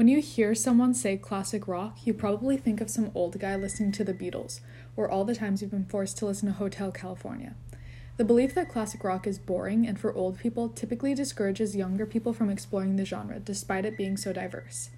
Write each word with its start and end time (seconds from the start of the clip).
When 0.00 0.08
you 0.08 0.22
hear 0.22 0.54
someone 0.54 0.94
say 0.94 1.18
classic 1.18 1.68
rock, 1.68 2.06
you 2.06 2.14
probably 2.14 2.56
think 2.56 2.80
of 2.80 2.88
some 2.88 3.10
old 3.14 3.38
guy 3.38 3.54
listening 3.54 3.92
to 3.92 4.02
the 4.02 4.14
Beatles, 4.14 4.60
or 4.96 5.10
all 5.10 5.26
the 5.26 5.34
times 5.34 5.60
you've 5.60 5.72
been 5.72 5.84
forced 5.84 6.16
to 6.16 6.24
listen 6.24 6.48
to 6.48 6.54
Hotel 6.54 6.90
California. 6.90 7.54
The 8.16 8.24
belief 8.24 8.54
that 8.54 8.70
classic 8.70 9.04
rock 9.04 9.26
is 9.26 9.38
boring 9.38 9.86
and 9.86 10.00
for 10.00 10.14
old 10.14 10.38
people 10.38 10.70
typically 10.70 11.14
discourages 11.14 11.76
younger 11.76 12.06
people 12.06 12.32
from 12.32 12.48
exploring 12.48 12.96
the 12.96 13.04
genre, 13.04 13.40
despite 13.40 13.84
it 13.84 13.98
being 13.98 14.16
so 14.16 14.32
diverse. 14.32 14.88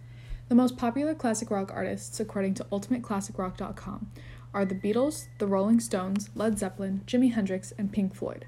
The 0.48 0.54
most 0.54 0.76
popular 0.76 1.16
classic 1.16 1.50
rock 1.50 1.72
artists, 1.74 2.20
according 2.20 2.54
to 2.54 2.64
UltimateClassicRock.com, 2.70 4.12
are 4.54 4.64
the 4.64 4.76
Beatles, 4.76 5.26
the 5.38 5.48
Rolling 5.48 5.80
Stones, 5.80 6.30
Led 6.36 6.60
Zeppelin, 6.60 7.00
Jimi 7.08 7.32
Hendrix, 7.32 7.72
and 7.76 7.92
Pink 7.92 8.14
Floyd. 8.14 8.46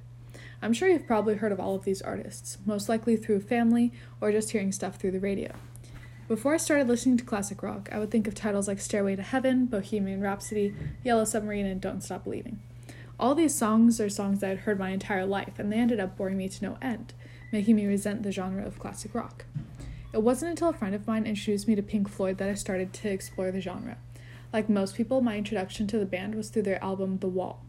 I'm 0.63 0.73
sure 0.73 0.89
you've 0.89 1.09
probably 1.09 1.35
heard 1.35 1.51
of 1.51 1.59
all 1.59 1.75
of 1.75 1.85
these 1.85 2.01
artists, 2.01 2.59
most 2.65 2.89
likely 2.89 3.17
through 3.17 3.41
family 3.41 3.93
or 4.21 4.31
just 4.31 4.53
hearing 4.53 4.71
stuff 4.71 4.95
through 4.95 5.11
the 5.11 5.19
radio. 5.19 5.51
Before 6.27 6.55
I 6.55 6.57
started 6.57 6.89
listening 6.89 7.19
to 7.19 7.25
classic 7.25 7.63
rock, 7.63 7.91
I 7.93 7.99
would 7.99 8.11
think 8.11 8.27
of 8.27 8.35
titles 8.35 8.67
like 8.67 8.81
Stairway 8.81 9.15
to 9.15 9.23
Heaven, 9.23 9.67
Bohemian 9.67 10.23
Rhapsody, 10.23 10.75
Yellow 11.03 11.27
Submarine, 11.27 11.67
and 11.67 11.83
Don't 11.83 12.03
Stop 12.03 12.25
Believing. 12.25 12.61
All 13.21 13.35
these 13.35 13.55
songs 13.55 14.01
are 14.01 14.09
songs 14.09 14.43
I 14.43 14.49
had 14.49 14.61
heard 14.61 14.79
my 14.79 14.89
entire 14.89 15.27
life, 15.27 15.59
and 15.59 15.71
they 15.71 15.77
ended 15.77 16.01
up 16.01 16.17
boring 16.17 16.39
me 16.39 16.49
to 16.49 16.65
no 16.65 16.79
end, 16.81 17.13
making 17.53 17.77
me 17.77 17.85
resent 17.85 18.23
the 18.23 18.33
genre 18.33 18.65
of 18.65 18.79
classic 18.79 19.15
rock. 19.15 19.45
It 20.15 20.23
wasn't 20.23 20.53
until 20.53 20.71
a 20.71 20.73
friend 20.73 20.95
of 20.95 21.07
mine 21.07 21.27
introduced 21.27 21.69
me 21.69 21.75
to 21.75 21.83
Pink 21.83 22.09
Floyd 22.09 22.39
that 22.39 22.49
I 22.49 22.55
started 22.55 22.95
to 22.95 23.11
explore 23.11 23.51
the 23.51 23.61
genre. 23.61 23.99
Like 24.51 24.71
most 24.71 24.95
people, 24.95 25.21
my 25.21 25.37
introduction 25.37 25.87
to 25.89 25.99
the 25.99 26.07
band 26.07 26.37
was 26.37 26.49
through 26.49 26.63
their 26.63 26.83
album 26.83 27.19
The 27.19 27.29
Wall. 27.29 27.63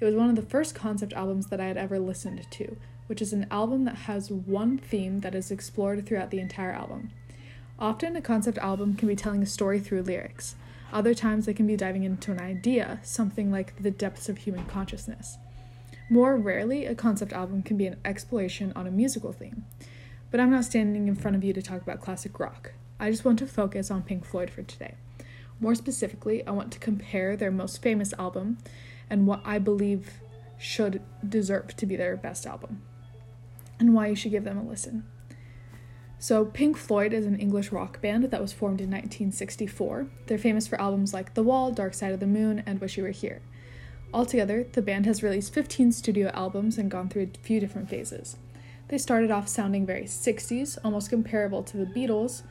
It 0.00 0.04
was 0.04 0.16
one 0.16 0.30
of 0.30 0.34
the 0.34 0.42
first 0.42 0.74
concept 0.74 1.12
albums 1.12 1.46
that 1.46 1.60
I 1.60 1.66
had 1.66 1.76
ever 1.76 2.00
listened 2.00 2.44
to, 2.50 2.76
which 3.06 3.22
is 3.22 3.32
an 3.32 3.46
album 3.52 3.84
that 3.84 3.94
has 3.94 4.32
one 4.32 4.78
theme 4.78 5.20
that 5.20 5.36
is 5.36 5.52
explored 5.52 6.04
throughout 6.04 6.32
the 6.32 6.40
entire 6.40 6.72
album. 6.72 7.12
Often, 7.80 8.16
a 8.16 8.20
concept 8.20 8.58
album 8.58 8.94
can 8.94 9.08
be 9.08 9.16
telling 9.16 9.42
a 9.42 9.46
story 9.46 9.80
through 9.80 10.02
lyrics. 10.02 10.54
Other 10.92 11.14
times, 11.14 11.46
they 11.46 11.54
can 11.54 11.66
be 11.66 11.76
diving 11.76 12.04
into 12.04 12.30
an 12.30 12.40
idea, 12.40 13.00
something 13.02 13.50
like 13.50 13.82
the 13.82 13.90
depths 13.90 14.28
of 14.28 14.38
human 14.38 14.66
consciousness. 14.66 15.38
More 16.10 16.36
rarely, 16.36 16.84
a 16.84 16.94
concept 16.94 17.32
album 17.32 17.62
can 17.62 17.76
be 17.76 17.86
an 17.86 17.96
exploration 18.04 18.72
on 18.76 18.86
a 18.86 18.90
musical 18.90 19.32
theme. 19.32 19.64
But 20.30 20.40
I'm 20.40 20.50
not 20.50 20.64
standing 20.64 21.08
in 21.08 21.14
front 21.14 21.36
of 21.36 21.44
you 21.44 21.52
to 21.52 21.62
talk 21.62 21.80
about 21.80 22.00
classic 22.00 22.38
rock. 22.38 22.72
I 22.98 23.10
just 23.10 23.24
want 23.24 23.38
to 23.38 23.46
focus 23.46 23.90
on 23.90 24.02
Pink 24.02 24.26
Floyd 24.26 24.50
for 24.50 24.62
today. 24.62 24.96
More 25.58 25.74
specifically, 25.74 26.46
I 26.46 26.50
want 26.50 26.72
to 26.72 26.78
compare 26.78 27.36
their 27.36 27.50
most 27.50 27.80
famous 27.80 28.12
album 28.18 28.58
and 29.08 29.26
what 29.26 29.40
I 29.44 29.58
believe 29.58 30.20
should 30.58 31.00
deserve 31.26 31.76
to 31.76 31.86
be 31.86 31.96
their 31.96 32.16
best 32.16 32.46
album, 32.46 32.82
and 33.78 33.94
why 33.94 34.08
you 34.08 34.14
should 34.14 34.30
give 34.30 34.44
them 34.44 34.58
a 34.58 34.62
listen. 34.62 35.04
So, 36.22 36.44
Pink 36.44 36.76
Floyd 36.76 37.14
is 37.14 37.24
an 37.24 37.40
English 37.40 37.72
rock 37.72 38.02
band 38.02 38.24
that 38.24 38.42
was 38.42 38.52
formed 38.52 38.82
in 38.82 38.90
1964. 38.90 40.06
They're 40.26 40.36
famous 40.36 40.68
for 40.68 40.78
albums 40.78 41.14
like 41.14 41.32
The 41.32 41.42
Wall, 41.42 41.72
Dark 41.72 41.94
Side 41.94 42.12
of 42.12 42.20
the 42.20 42.26
Moon, 42.26 42.62
and 42.66 42.78
Wish 42.78 42.98
You 42.98 43.04
Were 43.04 43.10
Here. 43.10 43.40
Altogether, 44.12 44.66
the 44.70 44.82
band 44.82 45.06
has 45.06 45.22
released 45.22 45.54
15 45.54 45.92
studio 45.92 46.30
albums 46.34 46.76
and 46.76 46.90
gone 46.90 47.08
through 47.08 47.30
a 47.34 47.38
few 47.38 47.58
different 47.58 47.88
phases. 47.88 48.36
They 48.88 48.98
started 48.98 49.30
off 49.30 49.48
sounding 49.48 49.86
very 49.86 50.04
60s, 50.04 50.76
almost 50.84 51.08
comparable 51.08 51.62
to 51.62 51.78
the 51.78 51.86
Beatles. 51.86 52.42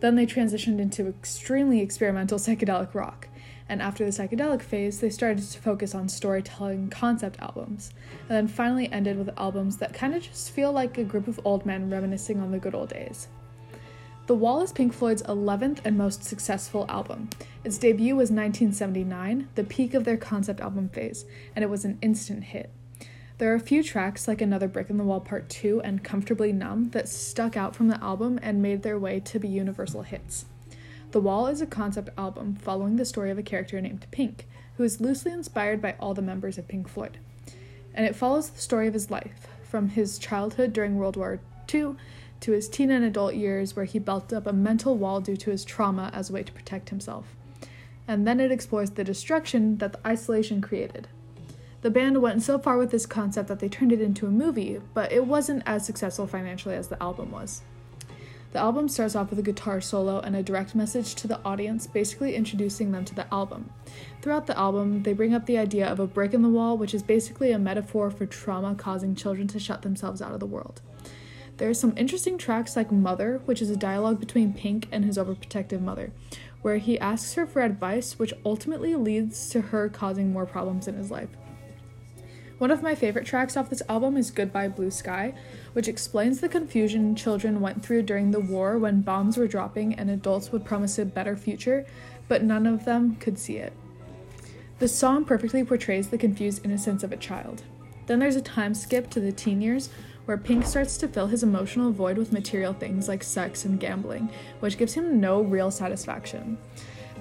Then 0.00 0.14
they 0.14 0.24
transitioned 0.24 0.80
into 0.80 1.06
extremely 1.06 1.80
experimental 1.80 2.38
psychedelic 2.38 2.94
rock 2.94 3.28
and 3.68 3.82
after 3.82 4.04
the 4.04 4.10
psychedelic 4.10 4.62
phase, 4.62 5.00
they 5.00 5.10
started 5.10 5.44
to 5.44 5.58
focus 5.58 5.94
on 5.94 6.08
storytelling 6.08 6.90
concept 6.90 7.38
albums, 7.40 7.92
and 8.28 8.30
then 8.30 8.48
finally 8.48 8.90
ended 8.90 9.18
with 9.18 9.30
albums 9.38 9.76
that 9.78 9.94
kind 9.94 10.14
of 10.14 10.22
just 10.22 10.50
feel 10.50 10.72
like 10.72 10.98
a 10.98 11.04
group 11.04 11.28
of 11.28 11.40
old 11.44 11.66
men 11.66 11.90
reminiscing 11.90 12.40
on 12.40 12.50
the 12.50 12.58
good 12.58 12.74
old 12.74 12.88
days. 12.88 13.28
The 14.26 14.34
Wall 14.34 14.60
is 14.60 14.72
Pink 14.72 14.92
Floyd's 14.92 15.22
11th 15.22 15.80
and 15.84 15.96
most 15.96 16.22
successful 16.22 16.84
album. 16.88 17.30
Its 17.64 17.78
debut 17.78 18.14
was 18.14 18.30
1979, 18.30 19.48
the 19.54 19.64
peak 19.64 19.94
of 19.94 20.04
their 20.04 20.18
concept 20.18 20.60
album 20.60 20.90
phase, 20.90 21.24
and 21.56 21.62
it 21.62 21.70
was 21.70 21.84
an 21.84 21.98
instant 22.02 22.44
hit. 22.44 22.70
There 23.38 23.52
are 23.52 23.56
a 23.56 23.60
few 23.60 23.82
tracks 23.82 24.26
like 24.26 24.42
Another 24.42 24.68
Brick 24.68 24.90
in 24.90 24.96
the 24.96 25.04
Wall 25.04 25.20
Part 25.20 25.48
2 25.48 25.80
and 25.82 26.02
Comfortably 26.02 26.52
Numb 26.52 26.90
that 26.90 27.08
stuck 27.08 27.56
out 27.56 27.76
from 27.76 27.88
the 27.88 28.02
album 28.02 28.38
and 28.42 28.60
made 28.60 28.82
their 28.82 28.98
way 28.98 29.20
to 29.20 29.38
be 29.38 29.48
universal 29.48 30.02
hits. 30.02 30.44
The 31.10 31.20
Wall 31.20 31.46
is 31.46 31.62
a 31.62 31.66
concept 31.66 32.10
album 32.18 32.54
following 32.56 32.96
the 32.96 33.04
story 33.06 33.30
of 33.30 33.38
a 33.38 33.42
character 33.42 33.80
named 33.80 34.06
Pink, 34.10 34.46
who 34.76 34.84
is 34.84 35.00
loosely 35.00 35.32
inspired 35.32 35.80
by 35.80 35.94
all 35.98 36.12
the 36.12 36.20
members 36.20 36.58
of 36.58 36.68
Pink 36.68 36.86
Floyd. 36.86 37.16
And 37.94 38.04
it 38.04 38.14
follows 38.14 38.50
the 38.50 38.60
story 38.60 38.86
of 38.88 38.92
his 38.92 39.10
life, 39.10 39.48
from 39.62 39.88
his 39.88 40.18
childhood 40.18 40.74
during 40.74 40.96
World 40.96 41.16
War 41.16 41.40
II 41.72 41.94
to 42.40 42.52
his 42.52 42.68
teen 42.68 42.90
and 42.90 43.06
adult 43.06 43.34
years, 43.34 43.74
where 43.74 43.86
he 43.86 43.98
built 43.98 44.34
up 44.34 44.46
a 44.46 44.52
mental 44.52 44.98
wall 44.98 45.22
due 45.22 45.36
to 45.38 45.50
his 45.50 45.64
trauma 45.64 46.10
as 46.12 46.28
a 46.28 46.34
way 46.34 46.42
to 46.42 46.52
protect 46.52 46.90
himself. 46.90 47.34
And 48.06 48.26
then 48.26 48.38
it 48.38 48.52
explores 48.52 48.90
the 48.90 49.02
destruction 49.02 49.78
that 49.78 49.94
the 49.94 50.06
isolation 50.06 50.60
created. 50.60 51.08
The 51.80 51.90
band 51.90 52.20
went 52.20 52.42
so 52.42 52.58
far 52.58 52.76
with 52.76 52.90
this 52.90 53.06
concept 53.06 53.48
that 53.48 53.60
they 53.60 53.70
turned 53.70 53.92
it 53.92 54.02
into 54.02 54.26
a 54.26 54.30
movie, 54.30 54.82
but 54.92 55.10
it 55.10 55.24
wasn't 55.24 55.62
as 55.64 55.86
successful 55.86 56.26
financially 56.26 56.74
as 56.74 56.88
the 56.88 57.02
album 57.02 57.30
was. 57.30 57.62
The 58.50 58.58
album 58.58 58.88
starts 58.88 59.14
off 59.14 59.28
with 59.28 59.38
a 59.38 59.42
guitar 59.42 59.80
solo 59.80 60.20
and 60.20 60.34
a 60.34 60.42
direct 60.42 60.74
message 60.74 61.14
to 61.16 61.28
the 61.28 61.40
audience, 61.44 61.86
basically 61.86 62.34
introducing 62.34 62.92
them 62.92 63.04
to 63.04 63.14
the 63.14 63.32
album. 63.32 63.70
Throughout 64.22 64.46
the 64.46 64.58
album, 64.58 65.02
they 65.02 65.12
bring 65.12 65.34
up 65.34 65.44
the 65.44 65.58
idea 65.58 65.86
of 65.86 66.00
a 66.00 66.06
break 66.06 66.32
in 66.32 66.42
the 66.42 66.48
wall, 66.48 66.78
which 66.78 66.94
is 66.94 67.02
basically 67.02 67.52
a 67.52 67.58
metaphor 67.58 68.10
for 68.10 68.24
trauma 68.24 68.74
causing 68.74 69.14
children 69.14 69.48
to 69.48 69.60
shut 69.60 69.82
themselves 69.82 70.22
out 70.22 70.32
of 70.32 70.40
the 70.40 70.46
world. 70.46 70.80
There 71.58 71.68
are 71.68 71.74
some 71.74 71.92
interesting 71.96 72.38
tracks 72.38 72.74
like 72.74 72.90
Mother, 72.90 73.42
which 73.44 73.60
is 73.60 73.68
a 73.68 73.76
dialogue 73.76 74.20
between 74.20 74.54
Pink 74.54 74.88
and 74.92 75.04
his 75.04 75.18
overprotective 75.18 75.80
mother, 75.80 76.12
where 76.62 76.78
he 76.78 76.98
asks 77.00 77.34
her 77.34 77.46
for 77.46 77.62
advice, 77.62 78.18
which 78.18 78.32
ultimately 78.46 78.94
leads 78.94 79.50
to 79.50 79.60
her 79.60 79.88
causing 79.88 80.32
more 80.32 80.46
problems 80.46 80.88
in 80.88 80.94
his 80.94 81.10
life. 81.10 81.30
One 82.58 82.72
of 82.72 82.82
my 82.82 82.96
favorite 82.96 83.24
tracks 83.24 83.56
off 83.56 83.70
this 83.70 83.84
album 83.88 84.16
is 84.16 84.32
Goodbye 84.32 84.66
Blue 84.66 84.90
Sky, 84.90 85.32
which 85.74 85.86
explains 85.86 86.40
the 86.40 86.48
confusion 86.48 87.14
children 87.14 87.60
went 87.60 87.84
through 87.84 88.02
during 88.02 88.32
the 88.32 88.40
war 88.40 88.78
when 88.78 89.02
bombs 89.02 89.36
were 89.36 89.46
dropping 89.46 89.94
and 89.94 90.10
adults 90.10 90.50
would 90.50 90.64
promise 90.64 90.98
a 90.98 91.04
better 91.04 91.36
future, 91.36 91.86
but 92.26 92.42
none 92.42 92.66
of 92.66 92.84
them 92.84 93.14
could 93.16 93.38
see 93.38 93.58
it. 93.58 93.72
The 94.80 94.88
song 94.88 95.24
perfectly 95.24 95.62
portrays 95.62 96.08
the 96.08 96.18
confused 96.18 96.64
innocence 96.64 97.04
of 97.04 97.12
a 97.12 97.16
child. 97.16 97.62
Then 98.06 98.18
there's 98.18 98.36
a 98.36 98.42
time 98.42 98.74
skip 98.74 99.08
to 99.10 99.20
the 99.20 99.30
teen 99.30 99.62
years 99.62 99.88
where 100.24 100.36
Pink 100.36 100.66
starts 100.66 100.96
to 100.98 101.08
fill 101.08 101.28
his 101.28 101.44
emotional 101.44 101.92
void 101.92 102.18
with 102.18 102.32
material 102.32 102.72
things 102.72 103.06
like 103.06 103.22
sex 103.22 103.64
and 103.64 103.78
gambling, 103.78 104.30
which 104.58 104.78
gives 104.78 104.94
him 104.94 105.20
no 105.20 105.42
real 105.42 105.70
satisfaction. 105.70 106.58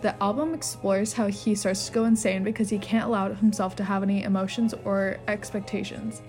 The 0.02 0.16
album 0.22 0.54
explores 0.54 1.14
how 1.14 1.28
he 1.28 1.56
starts 1.56 1.88
to 1.88 1.92
go 1.92 2.06
insane 2.06 2.44
because 2.44 2.70
he 2.70 2.78
can't 2.78 3.06
allow 3.06 3.34
himself 3.34 3.76
to 3.78 3.84
have 3.84 4.04
any 4.04 4.24
emotions 4.24 4.74
or 4.86 5.18
expectations, 5.28 6.22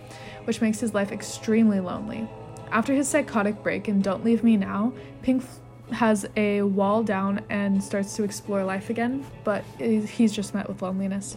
which 0.44 0.60
makes 0.60 0.80
his 0.80 0.94
life 0.94 1.12
extremely 1.12 1.80
lonely. 1.80 2.28
After 2.70 2.94
his 2.94 3.08
psychotic 3.08 3.62
break 3.62 3.88
in 3.88 4.00
Don't 4.00 4.24
Leave 4.24 4.42
Me 4.42 4.56
Now, 4.56 4.92
Pink 5.22 5.44
has 5.92 6.26
a 6.36 6.62
wall 6.62 7.02
down 7.02 7.44
and 7.48 7.82
starts 7.82 8.14
to 8.16 8.22
explore 8.22 8.64
life 8.64 8.90
again, 8.90 9.24
but 9.44 9.64
he's 9.78 10.32
just 10.32 10.54
met 10.54 10.68
with 10.68 10.82
loneliness. 10.82 11.36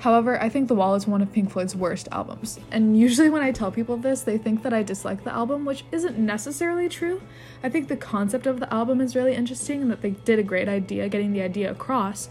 However, 0.00 0.40
I 0.40 0.48
think 0.48 0.68
The 0.68 0.74
Wall 0.74 0.94
is 0.94 1.06
one 1.06 1.20
of 1.20 1.30
Pink 1.30 1.50
Floyd's 1.50 1.76
worst 1.76 2.08
albums. 2.10 2.58
And 2.70 2.98
usually, 2.98 3.28
when 3.28 3.42
I 3.42 3.52
tell 3.52 3.70
people 3.70 3.98
this, 3.98 4.22
they 4.22 4.38
think 4.38 4.62
that 4.62 4.72
I 4.72 4.82
dislike 4.82 5.24
the 5.24 5.32
album, 5.32 5.66
which 5.66 5.84
isn't 5.92 6.18
necessarily 6.18 6.88
true. 6.88 7.20
I 7.62 7.68
think 7.68 7.88
the 7.88 7.96
concept 7.96 8.46
of 8.46 8.60
the 8.60 8.72
album 8.72 9.02
is 9.02 9.14
really 9.14 9.34
interesting 9.34 9.82
and 9.82 9.90
that 9.90 10.00
they 10.00 10.12
did 10.12 10.38
a 10.38 10.42
great 10.42 10.68
idea 10.68 11.08
getting 11.10 11.32
the 11.32 11.42
idea 11.42 11.70
across. 11.70 12.30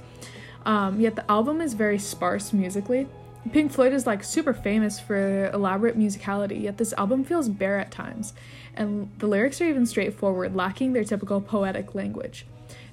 Um, 0.65 0.99
yet 0.99 1.15
the 1.15 1.29
album 1.29 1.61
is 1.61 1.75
very 1.75 1.99
sparse 1.99 2.53
musically. 2.53 3.07
Pink 3.51 3.71
Floyd 3.71 3.93
is 3.93 4.05
like 4.05 4.23
super 4.23 4.53
famous 4.53 4.99
for 4.99 5.49
elaborate 5.51 5.97
musicality, 5.97 6.63
yet 6.63 6.77
this 6.77 6.93
album 6.93 7.23
feels 7.23 7.49
bare 7.49 7.79
at 7.79 7.89
times, 7.89 8.33
and 8.75 9.09
the 9.19 9.27
lyrics 9.27 9.61
are 9.61 9.65
even 9.65 9.85
straightforward, 9.85 10.55
lacking 10.55 10.93
their 10.93 11.03
typical 11.03 11.39
poetic 11.39 11.95
language. 11.95 12.45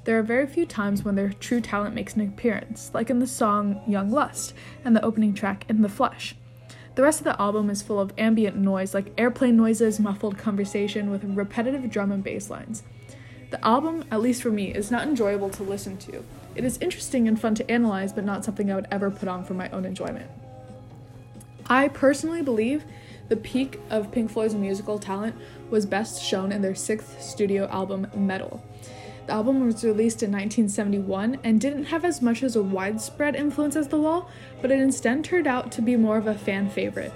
There 0.07 0.17
are 0.21 0.23
very 0.23 0.47
few 0.47 0.67
times 0.67 1.03
when 1.03 1.17
their 1.17 1.31
true 1.31 1.61
talent 1.61 1.93
makes 1.93 2.15
an 2.15 2.21
appearance, 2.21 2.93
like 2.95 3.11
in 3.11 3.19
the 3.19 3.27
song 3.27 3.83
Young 3.89 4.13
Lust 4.13 4.55
and 4.85 4.95
the 4.95 5.05
opening 5.05 5.35
track 5.35 5.65
In 5.69 5.83
the 5.83 5.89
Flesh. 5.89 6.37
The 6.95 7.03
rest 7.03 7.19
of 7.19 7.25
the 7.25 7.43
album 7.43 7.69
is 7.71 7.83
full 7.83 7.99
of 7.99 8.13
ambient 8.17 8.57
noise, 8.57 8.95
like 8.95 9.13
airplane 9.19 9.57
noises, 9.57 9.99
muffled 9.99 10.39
conversation 10.39 11.11
with 11.11 11.25
repetitive 11.25 11.91
drum 11.91 12.13
and 12.13 12.23
bass 12.23 12.49
lines. 12.51 12.85
The 13.51 13.63
album, 13.67 14.05
at 14.13 14.21
least 14.21 14.43
for 14.43 14.51
me, 14.51 14.73
is 14.73 14.93
not 14.93 15.09
enjoyable 15.09 15.51
to 15.51 15.65
listen 15.65 15.97
to. 15.99 16.23
It 16.55 16.63
is 16.63 16.79
interesting 16.79 17.27
and 17.27 17.39
fun 17.39 17.57
to 17.57 17.69
analyze, 17.69 18.13
but 18.13 18.25
not 18.25 18.45
something 18.45 18.71
I 18.71 18.77
would 18.77 18.87
ever 18.93 19.11
put 19.11 19.29
on 19.29 19.43
for 19.43 19.55
my 19.55 19.69
own 19.71 19.85
enjoyment. 19.85 20.31
I 21.69 21.89
personally 21.89 22.43
believe 22.43 22.85
the 23.29 23.37
peak 23.37 23.81
of 23.91 24.13
Pink 24.13 24.31
Floyd's 24.31 24.55
musical 24.55 25.01
talent 25.01 25.35
was 25.69 25.85
best 25.85 26.23
shown 26.23 26.53
in 26.53 26.63
their 26.63 26.77
sixth 26.77 27.21
studio 27.21 27.67
album, 27.67 28.07
Meddle. 28.15 28.63
The 29.27 29.33
album 29.33 29.67
was 29.67 29.83
released 29.83 30.23
in 30.23 30.31
1971 30.31 31.41
and 31.43 31.61
didn't 31.61 31.87
have 31.87 32.05
as 32.05 32.23
much 32.23 32.45
as 32.45 32.55
a 32.55 32.63
widespread 32.63 33.35
influence 33.35 33.75
as 33.75 33.89
The 33.89 33.99
Wall, 33.99 34.31
but 34.63 34.71
it 34.71 34.79
instead 34.79 35.25
turned 35.25 35.49
out 35.49 35.73
to 35.73 35.83
be 35.83 35.97
more 35.97 36.17
of 36.17 36.29
a 36.29 36.35
fan 36.35 36.71
favorite. 36.71 37.13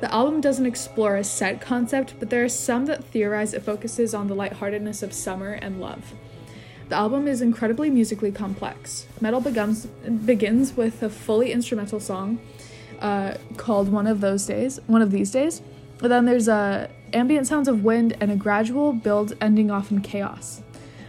The 0.00 0.12
album 0.14 0.40
doesn't 0.40 0.66
explore 0.66 1.16
a 1.16 1.24
set 1.24 1.60
concept, 1.60 2.14
but 2.20 2.30
there 2.30 2.44
are 2.44 2.48
some 2.48 2.86
that 2.86 3.02
theorize 3.02 3.54
it 3.54 3.64
focuses 3.64 4.14
on 4.14 4.28
the 4.28 4.36
lightheartedness 4.36 5.02
of 5.02 5.12
summer 5.12 5.54
and 5.54 5.80
love. 5.80 6.14
The 6.88 6.94
album 6.94 7.26
is 7.26 7.42
incredibly 7.42 7.90
musically 7.90 8.30
complex. 8.30 9.06
Meddle 9.20 9.40
begins, 9.40 9.86
begins 9.86 10.76
with 10.76 11.02
a 11.02 11.10
fully 11.10 11.50
instrumental 11.50 11.98
song 11.98 12.38
uh, 13.00 13.34
called 13.56 13.90
One 13.90 14.06
of 14.06 14.20
Those 14.20 14.46
Days, 14.46 14.78
One 14.86 15.02
of 15.02 15.10
These 15.10 15.32
Days. 15.32 15.60
But 15.98 16.08
then 16.08 16.24
there's 16.24 16.48
uh, 16.48 16.86
ambient 17.12 17.48
sounds 17.48 17.66
of 17.66 17.82
wind 17.82 18.16
and 18.20 18.30
a 18.30 18.36
gradual 18.36 18.92
build 18.92 19.36
ending 19.40 19.72
off 19.72 19.90
in 19.90 20.00
chaos. 20.00 20.62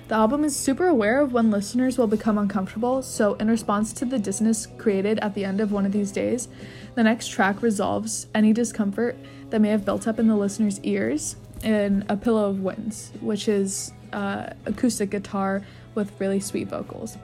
The 0.10 0.16
album 0.16 0.44
is 0.44 0.56
super 0.56 0.88
aware 0.88 1.22
of 1.22 1.34
when 1.34 1.52
listeners 1.52 2.00
will 2.00 2.08
become 2.08 2.40
uncomfortable, 2.40 3.04
so 3.04 3.36
in 3.36 3.48
response 3.48 3.94
to 3.94 4.06
the 4.06 4.18
dissonance 4.18 4.66
created 4.66 5.20
at 5.20 5.36
the 5.36 5.46
end 5.46 5.62
of 5.62 5.72
one 5.72 5.86
of 5.86 5.92
these 5.92 6.12
days, 6.12 6.48
the 6.96 7.04
next 7.04 7.28
track 7.28 7.62
resolves 7.62 8.26
any 8.34 8.52
discomfort 8.52 9.16
that 9.52 9.62
may 9.62 9.70
have 9.70 9.86
built 9.86 10.08
up 10.08 10.18
in 10.18 10.28
the 10.28 10.36
listener's 10.36 10.80
ears 10.80 11.36
in 11.64 12.04
A 12.10 12.18
Pillow 12.18 12.50
of 12.50 12.62
Winds, 12.62 13.12
which 13.22 13.48
is 13.48 13.92
uh, 14.12 14.50
acoustic 14.66 15.12
guitar 15.12 15.62
with 15.94 16.12
really 16.20 16.40
sweet 16.40 16.70
vocals. 16.70 17.16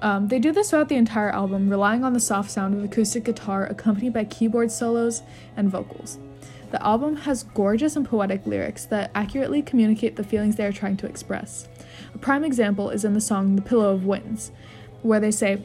Um, 0.00 0.28
they 0.28 0.38
do 0.38 0.50
this 0.50 0.70
throughout 0.70 0.88
the 0.88 0.96
entire 0.96 1.30
album, 1.30 1.68
relying 1.68 2.04
on 2.04 2.14
the 2.14 2.20
soft 2.20 2.50
sound 2.50 2.74
of 2.74 2.82
acoustic 2.82 3.24
guitar 3.24 3.66
accompanied 3.66 4.14
by 4.14 4.24
keyboard 4.24 4.72
solos 4.72 5.20
and 5.58 5.68
vocals. 5.68 6.16
The 6.70 6.82
album 6.82 7.16
has 7.16 7.42
gorgeous 7.42 7.96
and 7.96 8.08
poetic 8.08 8.46
lyrics 8.46 8.86
that 8.86 9.10
accurately 9.14 9.60
communicate 9.60 10.16
the 10.16 10.24
feelings 10.24 10.56
they 10.56 10.64
are 10.64 10.72
trying 10.72 10.96
to 10.96 11.06
express. 11.06 11.68
A 12.14 12.18
prime 12.18 12.44
example 12.44 12.90
is 12.90 13.04
in 13.04 13.14
the 13.14 13.20
song 13.20 13.56
The 13.56 13.62
Pillow 13.62 13.92
of 13.92 14.04
Winds, 14.04 14.52
where 15.02 15.20
they 15.20 15.30
say, 15.30 15.62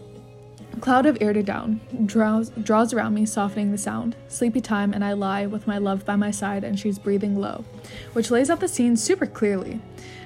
a 0.73 0.79
cloud 0.79 1.05
of 1.05 1.17
eider 1.21 1.41
down 1.41 1.81
draws, 2.05 2.49
draws 2.49 2.93
around 2.93 3.15
me, 3.15 3.25
softening 3.25 3.71
the 3.71 3.77
sound. 3.77 4.15
Sleepy 4.27 4.61
time, 4.61 4.93
and 4.93 5.03
I 5.03 5.13
lie 5.13 5.45
with 5.45 5.65
my 5.65 5.77
love 5.77 6.05
by 6.05 6.15
my 6.15 6.31
side, 6.31 6.63
and 6.63 6.79
she's 6.79 6.99
breathing 6.99 7.39
low, 7.39 7.65
which 8.13 8.29
lays 8.29 8.49
out 8.49 8.59
the 8.59 8.67
scene 8.67 8.95
super 8.95 9.25
clearly. 9.25 9.81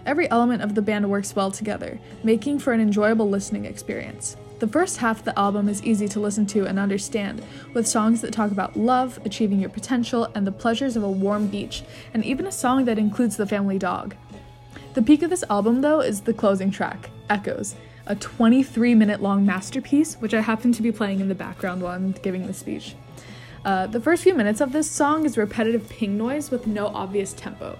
Every 0.05 0.29
element 0.29 0.61
of 0.61 0.75
the 0.75 0.81
band 0.81 1.09
works 1.09 1.35
well 1.35 1.49
together, 1.49 1.97
making 2.23 2.59
for 2.59 2.73
an 2.73 2.81
enjoyable 2.81 3.29
listening 3.29 3.63
experience. 3.63 4.35
The 4.59 4.67
first 4.67 4.97
half 4.97 5.19
of 5.19 5.25
the 5.25 5.37
album 5.39 5.69
is 5.69 5.83
easy 5.83 6.07
to 6.09 6.19
listen 6.19 6.45
to 6.47 6.65
and 6.65 6.77
understand, 6.77 7.41
with 7.73 7.87
songs 7.87 8.21
that 8.21 8.33
talk 8.33 8.51
about 8.51 8.75
love, 8.75 9.19
achieving 9.25 9.59
your 9.59 9.69
potential, 9.69 10.29
and 10.35 10.45
the 10.45 10.51
pleasures 10.51 10.97
of 10.97 11.03
a 11.03 11.09
warm 11.09 11.47
beach, 11.47 11.83
and 12.13 12.23
even 12.25 12.47
a 12.47 12.51
song 12.51 12.85
that 12.85 12.99
includes 12.99 13.37
the 13.37 13.47
family 13.47 13.79
dog. 13.79 14.15
The 14.93 15.01
peak 15.01 15.23
of 15.23 15.31
this 15.31 15.43
album, 15.49 15.81
though, 15.81 16.01
is 16.01 16.21
the 16.21 16.35
closing 16.35 16.69
track, 16.69 17.09
Echoes, 17.27 17.73
a 18.05 18.15
23 18.15 18.93
minute 18.93 19.23
long 19.23 19.43
masterpiece, 19.43 20.13
which 20.15 20.35
I 20.35 20.41
happen 20.41 20.71
to 20.71 20.83
be 20.83 20.91
playing 20.91 21.19
in 21.19 21.29
the 21.29 21.35
background 21.35 21.81
while 21.81 21.95
I'm 21.95 22.11
giving 22.11 22.45
the 22.45 22.53
speech. 22.53 22.95
Uh, 23.65 23.87
the 23.87 23.99
first 23.99 24.21
few 24.21 24.35
minutes 24.35 24.61
of 24.61 24.71
this 24.71 24.91
song 24.91 25.25
is 25.25 25.35
repetitive 25.35 25.89
ping 25.89 26.15
noise 26.15 26.51
with 26.51 26.67
no 26.67 26.87
obvious 26.87 27.33
tempo. 27.33 27.79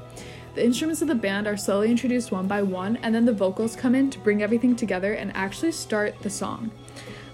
The 0.55 0.65
instruments 0.65 1.03
of 1.03 1.07
the 1.07 1.13
band 1.13 1.45
are 1.45 1.55
slowly 1.55 1.91
introduced 1.91 2.31
one 2.31 2.47
by 2.47 2.63
one, 2.63 2.97
and 3.03 3.13
then 3.13 3.25
the 3.25 3.33
vocals 3.33 3.75
come 3.75 3.93
in 3.93 4.09
to 4.09 4.19
bring 4.19 4.41
everything 4.41 4.75
together 4.75 5.13
and 5.13 5.31
actually 5.35 5.73
start 5.73 6.19
the 6.23 6.31
song. 6.31 6.71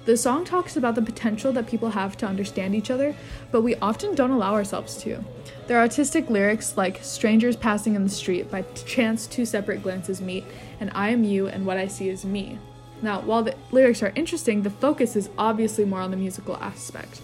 The 0.06 0.18
song 0.18 0.44
talks 0.44 0.76
about 0.76 0.96
the 0.96 1.02
potential 1.02 1.52
that 1.54 1.68
people 1.68 1.90
have 1.90 2.18
to 2.18 2.26
understand 2.26 2.74
each 2.74 2.90
other, 2.90 3.16
but 3.52 3.62
we 3.62 3.76
often 3.76 4.16
don't 4.16 4.32
allow 4.32 4.54
ourselves 4.54 4.98
to. 5.04 5.24
There 5.68 5.78
are 5.78 5.82
artistic 5.82 6.30
lyrics 6.30 6.78
like 6.78 7.04
Strangers 7.04 7.56
Passing 7.56 7.96
in 7.96 8.04
the 8.04 8.10
Street, 8.10 8.50
by 8.50 8.64
chance 8.86 9.28
two 9.28 9.46
separate 9.46 9.84
glances 9.84 10.20
meet, 10.20 10.46
and 10.80 10.90
I 10.96 11.10
am 11.10 11.24
you 11.24 11.48
and 11.48 11.66
what 11.66 11.78
I 11.78 11.88
see 11.88 12.10
is 12.10 12.26
me. 12.26 12.58
Now, 13.02 13.22
while 13.22 13.44
the 13.44 13.56
lyrics 13.72 14.02
are 14.02 14.12
interesting, 14.16 14.64
the 14.64 14.70
focus 14.70 15.16
is 15.16 15.30
obviously 15.38 15.86
more 15.86 16.02
on 16.02 16.12
the 16.12 16.18
musical 16.18 16.58
aspect. 16.58 17.22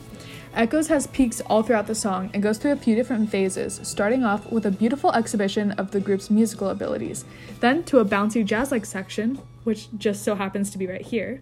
Echoes 0.53 0.87
has 0.87 1.07
peaks 1.07 1.41
all 1.41 1.63
throughout 1.63 1.87
the 1.87 1.95
song 1.95 2.29
and 2.33 2.43
goes 2.43 2.57
through 2.57 2.71
a 2.71 2.77
few 2.77 2.95
different 2.95 3.29
phases, 3.29 3.79
starting 3.83 4.23
off 4.23 4.49
with 4.51 4.65
a 4.65 4.71
beautiful 4.71 5.11
exhibition 5.11 5.71
of 5.71 5.91
the 5.91 5.99
group's 5.99 6.29
musical 6.29 6.69
abilities, 6.69 7.25
then 7.59 7.83
to 7.83 7.99
a 7.99 8.05
bouncy 8.05 8.45
jazz 8.45 8.71
like 8.71 8.85
section, 8.85 9.39
which 9.63 9.89
just 9.97 10.23
so 10.23 10.35
happens 10.35 10.69
to 10.69 10.77
be 10.77 10.87
right 10.87 11.01
here, 11.01 11.41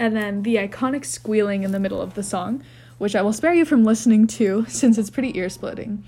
and 0.00 0.16
then 0.16 0.42
the 0.42 0.56
iconic 0.56 1.04
squealing 1.04 1.62
in 1.62 1.72
the 1.72 1.78
middle 1.78 2.00
of 2.00 2.14
the 2.14 2.22
song, 2.22 2.64
which 2.96 3.14
I 3.14 3.20
will 3.20 3.34
spare 3.34 3.52
you 3.52 3.66
from 3.66 3.84
listening 3.84 4.26
to 4.28 4.64
since 4.68 4.96
it's 4.98 5.10
pretty 5.10 5.36
ear 5.38 5.50
splitting. 5.50 6.02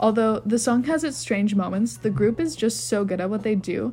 Although 0.00 0.40
the 0.40 0.58
song 0.58 0.84
has 0.84 1.04
its 1.04 1.18
strange 1.18 1.54
moments, 1.54 1.98
the 1.98 2.10
group 2.10 2.40
is 2.40 2.56
just 2.56 2.88
so 2.88 3.04
good 3.04 3.20
at 3.20 3.30
what 3.30 3.42
they 3.42 3.54
do 3.54 3.92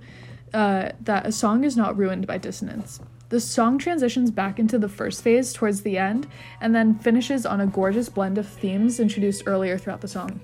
uh, 0.54 0.90
that 1.02 1.26
a 1.26 1.32
song 1.32 1.66
is 1.66 1.78
not 1.78 1.98
ruined 1.98 2.26
by 2.26 2.38
dissonance. 2.38 3.02
The 3.28 3.42
song 3.42 3.78
transitions 3.78 4.32
back 4.32 4.58
into 4.58 4.80
the 4.80 4.90
first 4.90 5.22
phase 5.22 5.54
towards 5.54 5.82
the 5.82 5.98
end 5.98 6.28
and 6.60 6.74
then 6.74 6.98
finishes 6.98 7.46
on 7.46 7.62
a 7.62 7.68
gorgeous 7.68 8.10
blend 8.10 8.38
of 8.38 8.48
themes 8.48 9.00
introduced 9.00 9.44
earlier 9.46 9.78
throughout 9.78 10.02
the 10.02 10.08
song. 10.08 10.42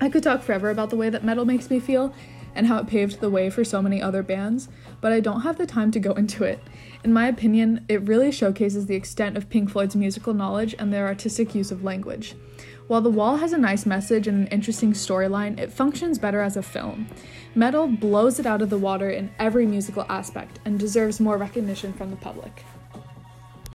I 0.00 0.08
could 0.10 0.22
talk 0.22 0.42
forever 0.42 0.70
about 0.70 0.90
the 0.90 0.96
way 0.96 1.10
that 1.10 1.24
Meddle 1.24 1.44
makes 1.44 1.70
me 1.70 1.80
feel 1.80 2.14
and 2.54 2.66
how 2.66 2.78
it 2.78 2.86
paved 2.86 3.20
the 3.20 3.30
way 3.30 3.50
for 3.50 3.64
so 3.64 3.80
many 3.82 4.02
other 4.02 4.22
bands, 4.22 4.68
but 5.00 5.12
I 5.12 5.20
don't 5.20 5.42
have 5.42 5.58
the 5.58 5.66
time 5.66 5.90
to 5.92 6.00
go 6.00 6.12
into 6.12 6.44
it. 6.44 6.60
In 7.04 7.12
my 7.12 7.28
opinion, 7.28 7.84
it 7.88 8.02
really 8.02 8.32
showcases 8.32 8.86
the 8.86 8.96
extent 8.96 9.36
of 9.36 9.48
Pink 9.48 9.70
Floyd's 9.70 9.96
musical 9.96 10.34
knowledge 10.34 10.74
and 10.78 10.92
their 10.92 11.06
artistic 11.06 11.54
use 11.54 11.70
of 11.70 11.84
language. 11.84 12.34
While 12.88 13.02
The 13.02 13.10
Wall 13.10 13.36
has 13.36 13.52
a 13.52 13.58
nice 13.58 13.84
message 13.84 14.26
and 14.26 14.46
an 14.46 14.46
interesting 14.46 14.94
storyline, 14.94 15.58
it 15.58 15.72
functions 15.72 16.18
better 16.18 16.40
as 16.40 16.56
a 16.56 16.62
film. 16.62 17.06
Meddle 17.54 17.86
blows 17.86 18.40
it 18.40 18.46
out 18.46 18.62
of 18.62 18.70
the 18.70 18.78
water 18.78 19.10
in 19.10 19.30
every 19.38 19.66
musical 19.66 20.06
aspect 20.08 20.58
and 20.64 20.78
deserves 20.78 21.20
more 21.20 21.36
recognition 21.36 21.92
from 21.92 22.10
the 22.10 22.16
public. 22.16 22.64